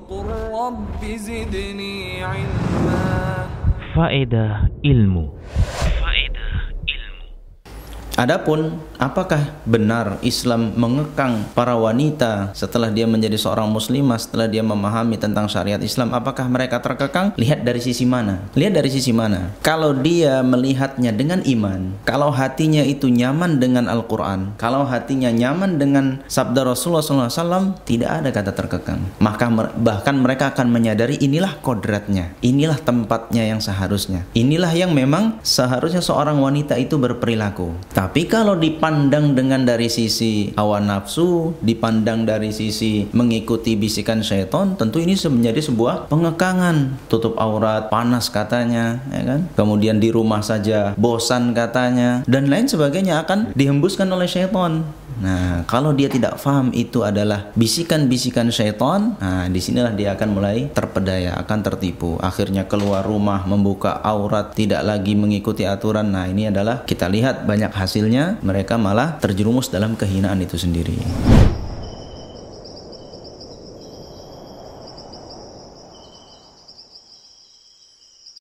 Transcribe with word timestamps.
وقل 0.00 0.26
رب 0.52 1.04
زدني 1.04 2.24
علما 2.24 3.20
Faedah 3.90 4.70
ilmu. 4.86 5.24
Adapun 8.20 8.76
apakah 9.00 9.56
benar 9.64 10.20
Islam 10.20 10.76
mengekang 10.76 11.48
para 11.56 11.72
wanita 11.72 12.52
setelah 12.52 12.92
dia 12.92 13.08
menjadi 13.08 13.40
seorang 13.40 13.72
muslimah 13.72 14.20
setelah 14.20 14.44
dia 14.44 14.60
memahami 14.60 15.16
tentang 15.16 15.48
syariat 15.48 15.80
Islam? 15.80 16.12
Apakah 16.12 16.44
mereka 16.52 16.84
terkekang? 16.84 17.32
Lihat 17.40 17.64
dari 17.64 17.80
sisi 17.80 18.04
mana? 18.04 18.44
Lihat 18.52 18.76
dari 18.76 18.92
sisi 18.92 19.16
mana? 19.16 19.56
Kalau 19.64 19.96
dia 19.96 20.44
melihatnya 20.44 21.16
dengan 21.16 21.40
iman 21.48 21.96
kalau 22.04 22.28
hatinya 22.28 22.84
itu 22.84 23.08
nyaman 23.08 23.56
dengan 23.56 23.88
Al-Qur'an 23.88 24.52
kalau 24.60 24.84
hatinya 24.84 25.32
nyaman 25.32 25.80
dengan 25.80 26.20
sabda 26.28 26.68
Rasulullah 26.68 27.00
SAW 27.00 27.80
tidak 27.88 28.20
ada 28.20 28.28
kata 28.28 28.52
terkekang. 28.52 29.00
Maka 29.16 29.48
bahkan 29.80 30.20
mereka 30.20 30.52
akan 30.52 30.68
menyadari 30.68 31.16
inilah 31.24 31.56
kodratnya 31.64 32.36
inilah 32.44 32.76
tempatnya 32.84 33.48
yang 33.48 33.64
seharusnya. 33.64 34.28
Inilah 34.36 34.76
yang 34.76 34.92
memang 34.92 35.40
seharusnya 35.40 36.04
seorang 36.04 36.36
wanita 36.36 36.76
itu 36.76 37.00
berperilaku. 37.00 37.72
Tapi 37.94 38.09
kalau 38.26 38.58
dipandang 38.58 39.38
dengan 39.38 39.62
dari 39.62 39.86
sisi 39.86 40.50
hawa 40.58 40.82
nafsu, 40.82 41.54
dipandang 41.62 42.26
dari 42.26 42.50
sisi 42.50 43.06
mengikuti 43.14 43.78
bisikan 43.78 44.24
syaitan, 44.24 44.74
tentu 44.74 44.98
ini 44.98 45.14
menjadi 45.14 45.60
sebuah 45.62 46.10
pengekangan. 46.10 47.06
Tutup 47.06 47.38
aurat, 47.38 47.86
panas 47.92 48.26
katanya, 48.32 48.98
ya 49.14 49.22
kan? 49.22 49.40
Kemudian 49.54 50.02
di 50.02 50.10
rumah 50.10 50.42
saja 50.42 50.94
bosan 50.98 51.54
katanya 51.54 52.26
dan 52.26 52.50
lain 52.50 52.66
sebagainya 52.66 53.22
akan 53.22 53.54
dihembuskan 53.54 54.10
oleh 54.10 54.26
syaitan. 54.26 54.82
Nah, 55.20 55.68
kalau 55.68 55.92
dia 55.92 56.08
tidak 56.08 56.40
paham 56.40 56.72
itu 56.72 57.04
adalah 57.04 57.52
bisikan-bisikan 57.52 58.48
syaitan, 58.48 59.20
nah 59.20 59.44
di 59.52 59.60
sinilah 59.60 59.92
dia 59.92 60.16
akan 60.16 60.28
mulai 60.32 60.72
terpedaya, 60.72 61.36
akan 61.44 61.58
tertipu. 61.60 62.16
Akhirnya 62.24 62.64
keluar 62.64 63.04
rumah, 63.04 63.44
membuka 63.44 64.00
aurat, 64.00 64.56
tidak 64.56 64.80
lagi 64.80 65.12
mengikuti 65.12 65.68
aturan. 65.68 66.08
Nah, 66.08 66.24
ini 66.24 66.48
adalah 66.48 66.88
kita 66.88 67.04
lihat 67.12 67.44
banyak 67.44 67.68
hasilnya, 68.00 68.40
mereka 68.40 68.80
malah 68.80 69.20
terjerumus 69.20 69.68
dalam 69.68 69.92
kehinaan 69.92 70.40
itu 70.40 70.56
sendiri. 70.56 70.96